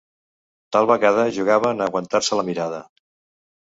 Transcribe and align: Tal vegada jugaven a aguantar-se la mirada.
Tal 0.77 0.87
vegada 0.93 1.27
jugaven 1.37 1.79
a 1.87 1.91
aguantar-se 1.93 2.43
la 2.43 2.51
mirada. 2.53 2.85